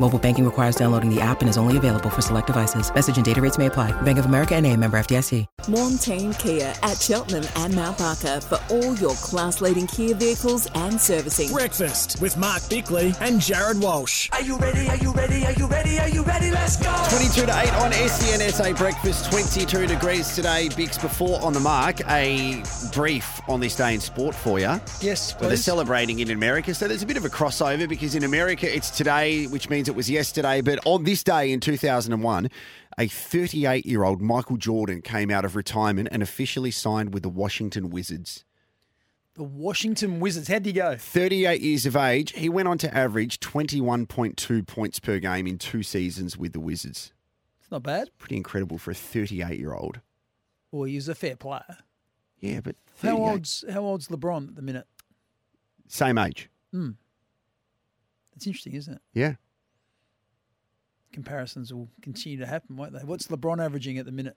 [0.00, 2.92] Mobile banking requires downloading the app and is only available for select devices.
[2.92, 3.92] Message and data rates may apply.
[4.02, 5.46] Bank of America and a member FDIC.
[5.68, 11.50] Montane Kia at Cheltenham and Mount Barker for all your class-leading Kia vehicles and servicing.
[11.50, 14.28] Breakfast with Mark Bickley and Jared Walsh.
[14.32, 14.88] Are you ready?
[14.88, 15.46] Are you ready?
[15.46, 15.98] Are you ready?
[16.00, 16.50] Are you ready?
[16.50, 16.92] Let's go!
[17.10, 20.68] 22 to 8 on SEN SA Breakfast, 22 degrees today.
[20.76, 22.00] Bicks before on the mark.
[22.10, 24.78] A brief on this day in sport for you.
[25.00, 28.24] Yes, Well, they're celebrating in America, so there's a bit of a crossover because in
[28.24, 30.60] America it's today, which means it was yesterday.
[30.60, 32.48] But on this day in 2001,
[32.98, 37.28] a 38 year old Michael Jordan came out of retirement and officially signed with the
[37.28, 38.44] Washington Wizards.
[39.34, 40.46] The Washington Wizards.
[40.48, 40.96] How'd you go?
[40.96, 45.82] 38 years of age, he went on to average 21.2 points per game in two
[45.82, 47.12] seasons with the Wizards.
[47.60, 48.10] It's not bad.
[48.18, 50.00] Pretty incredible for a 38 year old.
[50.70, 51.78] Well, he's a fair player.
[52.38, 54.86] Yeah, but How old's how old's LeBron at the minute?
[55.88, 56.48] Same age.
[56.72, 56.90] Hmm,
[58.36, 59.02] it's interesting, isn't it?
[59.14, 59.34] Yeah.
[61.14, 62.98] Comparisons will continue to happen, won't they?
[63.04, 64.36] What's LeBron averaging at the minute?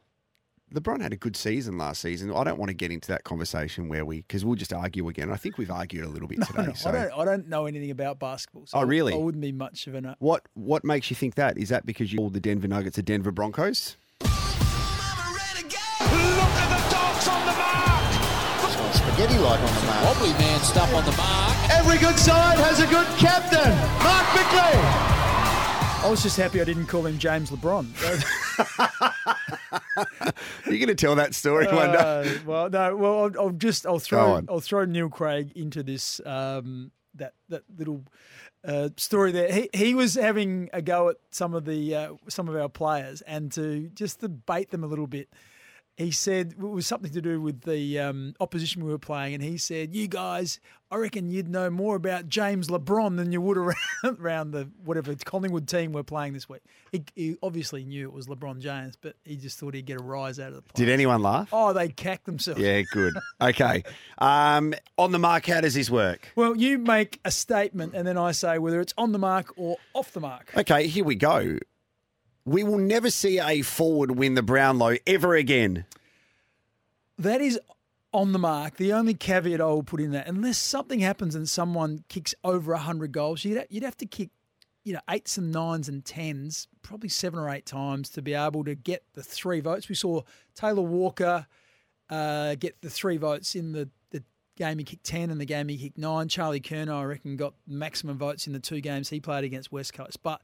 [0.74, 2.32] LeBron had a good season last season.
[2.34, 5.32] I don't want to get into that conversation where we, because we'll just argue again.
[5.32, 6.68] I think we've argued a little bit today.
[6.70, 6.90] I, so.
[6.90, 7.12] I don't.
[7.20, 8.68] I don't know anything about basketball.
[8.68, 9.14] So Oh, really?
[9.14, 10.06] I wouldn't be much of an.
[10.06, 11.58] uh, What what makes you think that?
[11.58, 13.96] Is that because you call the Denver Nuggets the Denver Broncos?
[14.22, 14.36] Look at
[16.70, 18.94] the dogs on the mark!
[18.94, 20.04] spaghetti like on the mark.
[20.06, 21.56] Wobbly man stuff on the mark.
[21.72, 23.74] Every good side has a good captain.
[24.04, 25.17] Mark Bickley.
[26.04, 27.88] I was just happy I didn't call him James LeBron.
[30.66, 31.98] You're going to tell that story one day.
[31.98, 32.96] Uh, well, no.
[32.96, 34.42] Well, I'll, I'll just I'll throw.
[34.48, 38.04] I'll throw Neil Craig into this um, that that little
[38.64, 39.52] uh, story there.
[39.52, 43.22] He he was having a go at some of the uh, some of our players,
[43.22, 45.30] and to just to bait them a little bit.
[45.98, 49.44] He said it was something to do with the um, opposition we were playing, and
[49.44, 50.60] he said, "You guys,
[50.92, 53.76] I reckon you'd know more about James LeBron than you would around,
[54.20, 58.28] around the whatever Collingwood team we're playing this week." He, he obviously knew it was
[58.28, 60.74] LeBron James, but he just thought he'd get a rise out of the.
[60.76, 61.50] Did anyone laugh?
[61.52, 62.62] Oh, they cacked themselves.
[62.62, 63.16] Yeah, good.
[63.42, 63.84] Okay.
[64.20, 66.32] Um, on the mark, how does this work?
[66.36, 69.78] Well, you make a statement, and then I say whether it's on the mark or
[69.96, 70.52] off the mark.
[70.56, 71.58] Okay, here we go.
[72.48, 75.84] We will never see a forward win the Brownlow ever again.
[77.20, 77.60] That is
[78.14, 78.78] on the mark.
[78.78, 82.72] The only caveat I will put in that, unless something happens and someone kicks over
[82.72, 84.30] 100 goals, you'd, you'd have to kick,
[84.86, 88.64] you know, eights and nines and tens, probably seven or eight times to be able
[88.64, 89.90] to get the three votes.
[89.90, 90.22] We saw
[90.56, 91.48] Taylor Walker
[92.10, 94.24] uh, get the three votes in the, the
[94.56, 96.30] game he kicked 10 and the game he kicked nine.
[96.30, 99.94] Charlie Curnow, I reckon, got maximum votes in the two games he played against West
[99.94, 100.24] Coast.
[100.24, 100.42] But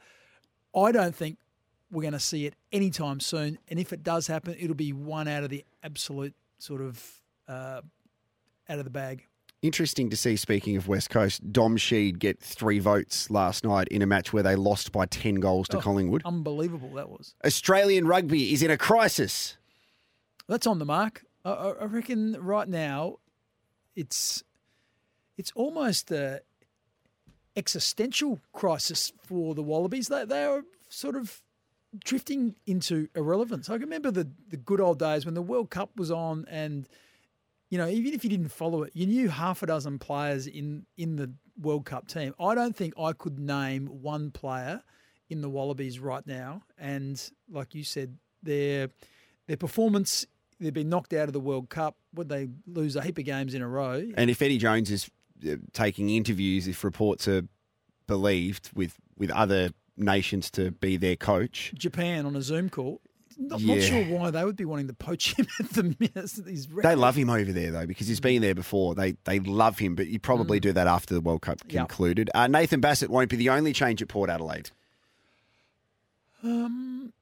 [0.76, 1.38] I don't think
[1.94, 3.58] we're going to see it anytime soon.
[3.70, 7.82] And if it does happen, it'll be one out of the absolute sort of uh,
[8.68, 9.26] out of the bag.
[9.62, 14.02] Interesting to see, speaking of West Coast, Dom Sheed get three votes last night in
[14.02, 16.22] a match where they lost by 10 goals to Oh, Collingwood.
[16.26, 17.34] Unbelievable that was.
[17.46, 19.56] Australian rugby is in a crisis.
[20.50, 21.24] That's on the mark.
[21.46, 23.20] I, I reckon right now,
[23.96, 24.44] it's
[25.38, 26.42] it's almost a
[27.56, 30.08] existential crisis for the Wallabies.
[30.08, 31.42] They they are sort of
[32.04, 33.70] drifting into irrelevance.
[33.70, 36.88] I remember the the good old days when the World Cup was on, and
[37.70, 40.86] you know even if you didn't follow it, you knew half a dozen players in
[40.98, 42.34] in the World Cup team.
[42.40, 44.82] I don't think I could name one player
[45.30, 48.90] in the Wallabies right now, and like you said, their
[49.48, 50.26] their performance.
[50.60, 51.98] They've been knocked out of the World Cup.
[52.14, 54.02] Would they lose a heap of games in a row?
[54.16, 55.10] And if Eddie Jones is
[55.46, 57.42] uh, taking interviews, if reports are
[58.08, 63.02] believed with, with other nations to be their coach, Japan on a Zoom call.
[63.52, 63.76] I'm Yeah.
[63.76, 66.82] not sure why they would be wanting to poach him at the minute.
[66.84, 68.94] They love him over there though because he's been there before.
[68.96, 71.74] They they love him, but you probably do that after the World Cup Mm.
[71.74, 71.80] Yeah.
[71.82, 72.30] concluded.
[72.36, 74.70] Uh, Nathan Bassett won't be the only change at Port Adelaide.
[76.44, 77.14] Um,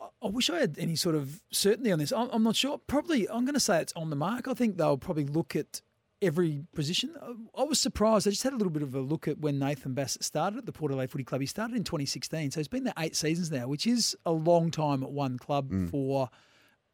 [0.00, 2.12] I- I wish I had any sort of certainty on this.
[2.12, 2.78] I'm, I'm not sure.
[2.86, 4.48] Probably, I'm going to say it's on the mark.
[4.48, 5.80] I think they'll probably look at
[6.26, 7.14] every position.
[7.22, 8.26] I- I was surprised.
[8.26, 10.66] I just had a little bit of a look at when Nathan Bassett started at
[10.66, 11.40] the Port Adelaide Footy Club.
[11.40, 14.70] He started in 2016, so he's been there eight seasons now, which is a long
[14.70, 16.30] time at one club for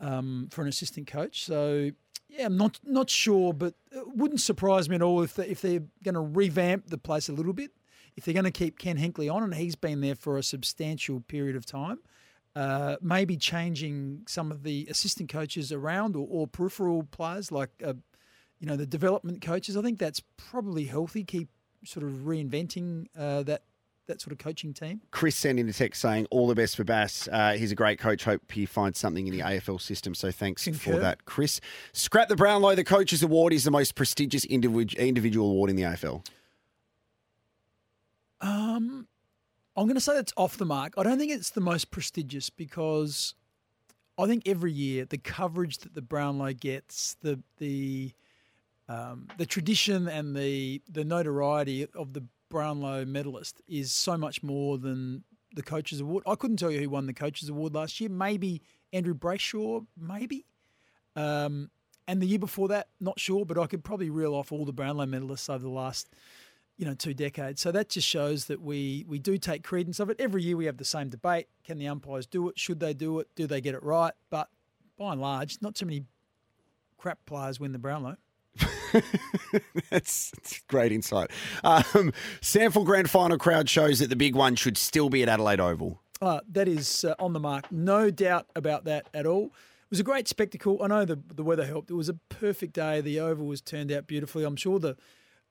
[0.01, 1.45] um, for an assistant coach.
[1.45, 1.91] So.
[2.33, 5.63] Yeah, I'm not not sure, but it wouldn't surprise me at all if they, if
[5.63, 7.73] they're going to revamp the place a little bit.
[8.17, 11.19] If they're going to keep Ken Hinkley on, and he's been there for a substantial
[11.23, 11.99] period of time,
[12.55, 17.95] uh, maybe changing some of the assistant coaches around or, or peripheral players like, uh,
[18.61, 19.77] you know, the development coaches.
[19.77, 21.25] I think that's probably healthy.
[21.25, 21.49] Keep
[21.85, 23.63] sort of reinventing uh, that
[24.07, 25.01] that sort of coaching team.
[25.13, 27.29] Chris sent in a text saying, All the best for Bass.
[27.31, 28.25] Uh, he's a great coach.
[28.25, 30.15] Hope he finds something in the AFL system.
[30.15, 30.93] So thanks Concur.
[30.93, 31.61] for that, Chris.
[31.93, 32.75] Scrap the Brownlow.
[32.75, 36.27] The Coaches Award is the most prestigious individ- individual award in the AFL.
[38.41, 39.07] Um,
[39.77, 40.95] I'm going to say that's off the mark.
[40.99, 43.35] I don't think it's the most prestigious because
[44.19, 48.13] I think every year the coverage that the Brownlow gets, the the
[48.91, 54.79] um, the tradition and the the notoriety of the Brownlow medalist is so much more
[54.79, 55.23] than
[55.55, 56.25] the coaches award.
[56.27, 58.11] I couldn't tell you who won the coaches award last year.
[58.11, 60.45] Maybe Andrew Brayshaw, maybe.
[61.15, 61.71] Um,
[62.09, 64.73] and the year before that, not sure, but I could probably reel off all the
[64.73, 66.09] Brownlow medalists over the last,
[66.77, 67.61] you know, two decades.
[67.61, 70.17] So that just shows that we we do take credence of it.
[70.19, 72.59] Every year we have the same debate: Can the umpires do it?
[72.59, 73.29] Should they do it?
[73.37, 74.15] Do they get it right?
[74.31, 74.49] But
[74.99, 76.07] by and large, not too many
[76.99, 78.17] crap players win the Brownlow.
[79.91, 81.31] that's, that's great insight.
[81.65, 85.61] Um, SANFL Grand Final crowd shows that the big one should still be at Adelaide
[85.61, 86.01] Oval.
[86.23, 87.71] Uh, that is uh, on the mark.
[87.73, 89.47] No doubt about that at all.
[89.47, 90.83] It was a great spectacle.
[90.83, 91.91] I know the the weather helped.
[91.91, 93.01] It was a perfect day.
[93.01, 94.45] The oval was turned out beautifully.
[94.45, 94.97] I'm sure the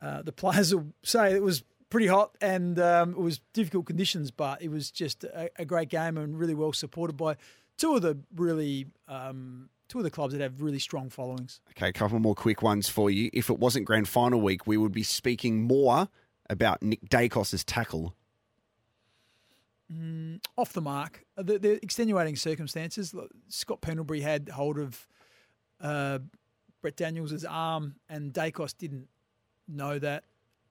[0.01, 4.31] uh, the players will say it was pretty hot and um, it was difficult conditions,
[4.31, 7.35] but it was just a, a, great game and really well supported by
[7.77, 11.59] two of the really um, two of the clubs that have really strong followings.
[11.71, 13.29] Okay, a couple more quick ones for you.
[13.33, 16.07] If it wasn't grand final week, we would be speaking more
[16.49, 18.15] about Nick Daicos's tackle.
[19.91, 21.25] Mm, off the mark.
[21.35, 23.13] The, the, extenuating circumstances.
[23.47, 25.07] Scott Pendlebury had hold of
[25.81, 26.19] uh,
[26.81, 29.07] Brent Daniels' arm, and Dacos didn't
[29.67, 30.23] know that.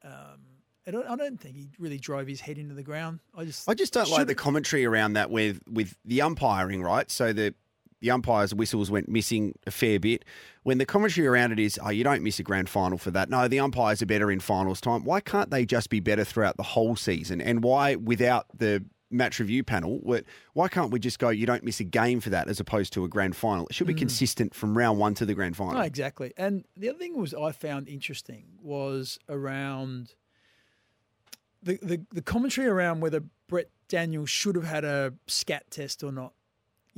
[0.05, 0.41] Um,
[0.87, 3.19] I don't, I don't think he really drove his head into the ground.
[3.37, 7.11] I just, I just don't like the commentary around that with with the umpiring, right?
[7.11, 7.55] So the
[8.01, 10.25] the umpires' whistles went missing a fair bit.
[10.63, 13.29] When the commentary around it is, oh, you don't miss a grand final for that.
[13.29, 15.05] No, the umpires are better in finals time.
[15.05, 17.41] Why can't they just be better throughout the whole season?
[17.41, 20.01] And why, without the match review panel,
[20.53, 23.05] why can't we just go, you don't miss a game for that as opposed to
[23.05, 23.67] a grand final?
[23.67, 23.99] It should be mm.
[23.99, 25.75] consistent from round one to the grand final.
[25.75, 26.33] No, exactly.
[26.37, 30.15] And the other thing was I found interesting was around
[31.63, 36.13] the, the, the commentary around whether Brent Daniels should have had a scat test or
[36.13, 36.35] not.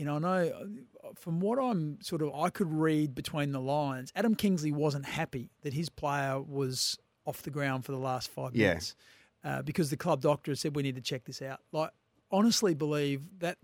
[0.00, 0.66] You know, I know
[1.14, 4.10] from what I'm sort of, I could read between the lines.
[4.16, 8.56] Adam Kingsley wasn't happy that his player was off the ground for the last five
[8.56, 8.68] yeah.
[8.68, 8.94] minutes
[9.44, 11.60] uh, because the club doctor said we need to check this out.
[11.70, 11.90] Like,
[12.30, 13.58] honestly, believe that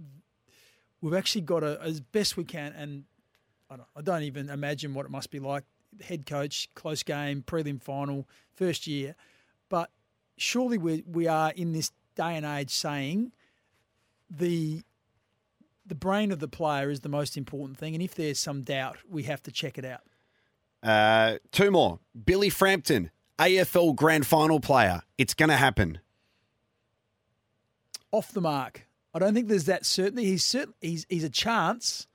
[1.00, 3.05] we've actually got to, as best we can, and
[3.71, 5.65] I don't, I don't even imagine what it must be like.
[6.03, 9.15] Head coach, close game, prelim final, first year,
[9.71, 9.91] but
[10.37, 13.33] surely we we are in this day and age saying
[14.29, 14.83] the
[15.87, 18.99] the brain of the player is the most important thing, and if there's some doubt,
[19.09, 20.00] we have to check it out.
[20.83, 22.00] Uh, two more.
[22.25, 25.03] Billy Frampton, AFL Grand Final player.
[25.19, 25.99] It's going to happen.
[28.12, 28.87] Off the mark.
[29.15, 30.25] I don't think there's that certainty.
[30.27, 32.06] He's certain, he's he's a chance,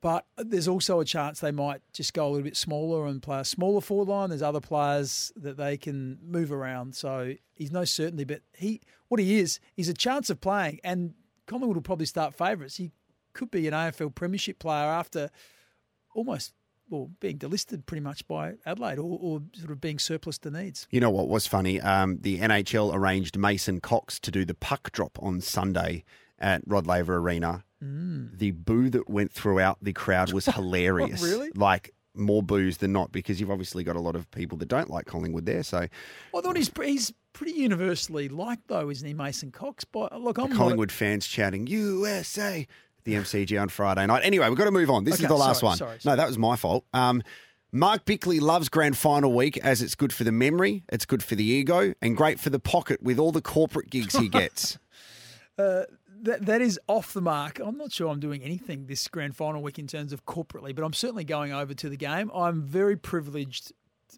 [0.00, 3.40] but there's also a chance they might just go a little bit smaller and play
[3.40, 4.28] a smaller forward line.
[4.28, 8.24] There's other players that they can move around, so he's no certainty.
[8.24, 11.14] But he, what he is, he's a chance of playing, and
[11.48, 12.76] Collingwood will probably start favourites.
[12.76, 12.92] He
[13.32, 15.30] could be an AFL Premiership player after
[16.14, 16.52] almost
[16.90, 20.86] well, being delisted pretty much by Adelaide or, or, sort of being surplus to needs.
[20.90, 21.80] You know what was funny?
[21.80, 26.04] Um, the NHL arranged Mason Cox to do the puck drop on Sunday
[26.38, 27.64] at Rod Laver Arena.
[27.82, 28.38] Mm.
[28.38, 31.22] The boo that went throughout the crowd was hilarious.
[31.22, 31.50] really?
[31.54, 34.90] Like more booze than not because you've obviously got a lot of people that don't
[34.90, 35.62] like Collingwood there.
[35.62, 39.84] So, I thought he's he's pretty universally liked though, isn't he, Mason Cox?
[39.84, 42.66] But look, I'm Collingwood fans chanting USA
[43.04, 44.22] the MCG on Friday night.
[44.24, 45.04] Anyway, we've got to move on.
[45.04, 45.78] This okay, is the last sorry, one.
[45.78, 46.12] Sorry, sorry.
[46.12, 46.84] No, that was my fault.
[46.92, 47.22] Um,
[47.72, 51.34] Mark Bickley loves grand final week as it's good for the memory, it's good for
[51.34, 54.78] the ego, and great for the pocket with all the corporate gigs he gets.
[55.58, 55.82] uh,
[56.22, 57.60] that, that is off the mark.
[57.60, 60.84] I'm not sure I'm doing anything this grand final week in terms of corporately, but
[60.84, 62.30] I'm certainly going over to the game.
[62.34, 63.72] I'm very privileged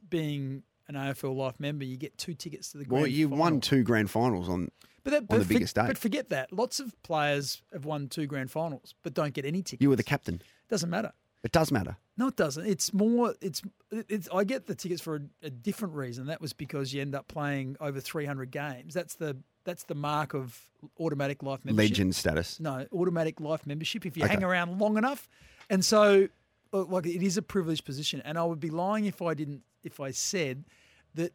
[0.08, 1.84] being an AFL Life member.
[1.84, 3.38] You get two tickets to the grand Well, you final.
[3.38, 4.70] won two grand finals on
[5.04, 5.86] but that, on but the biggest for, day.
[5.88, 6.52] But forget that.
[6.52, 9.82] Lots of players have won two grand finals, but don't get any tickets.
[9.82, 10.42] You were the captain.
[10.68, 11.12] Doesn't matter.
[11.42, 11.96] It does matter.
[12.18, 12.66] No, it doesn't.
[12.66, 13.34] It's more.
[13.40, 13.62] It's.
[13.90, 14.28] It's.
[14.32, 16.26] I get the tickets for a, a different reason.
[16.26, 18.92] That was because you end up playing over 300 games.
[18.92, 19.38] That's the.
[19.64, 20.58] That's the mark of
[20.98, 21.90] automatic life membership.
[21.92, 22.58] Legend status.
[22.60, 24.06] No, automatic life membership.
[24.06, 24.34] If you Okay.
[24.34, 25.28] hang around long enough,
[25.68, 26.28] and so,
[26.72, 28.22] uh, like, it is a privileged position.
[28.24, 29.62] And I would be lying if I didn't.
[29.82, 30.64] If I said
[31.14, 31.32] that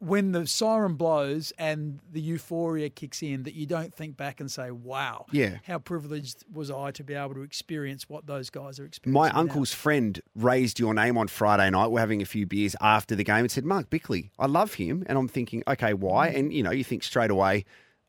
[0.00, 4.50] when the siren blows and the euphoria kicks in, that you don't think back and
[4.50, 5.58] say, "Wow, Yeah.
[5.64, 9.28] how privileged was I to be able to experience what those guys are experiencing." My
[9.28, 11.88] now." uncle's friend raised your name on Friday night.
[11.88, 15.04] We're having a few beers after the game and said, Mark Bickley, I love him.
[15.06, 16.30] And I'm thinking, okay, why?
[16.30, 16.36] Mm.
[16.38, 17.64] And, you know, you think straight away,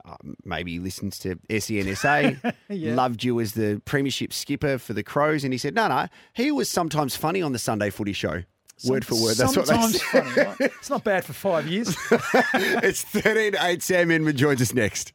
[0.06, 2.32] uh, maybe he listens to SEN SA,
[2.70, 2.96] Yeah.
[2.96, 5.44] loved you as the premiership skipper for the Crows.
[5.44, 8.44] And he said, no, no, he was sometimes funny on the Sunday footy show.
[8.86, 9.36] Word for word.
[9.38, 10.24] That's what they Sometimes said.
[10.26, 10.48] funny.
[10.48, 10.58] right?
[10.80, 11.90] It's not bad for five years.
[12.54, 13.84] it's 13 8.
[13.84, 15.14] Sam Inman joins us next.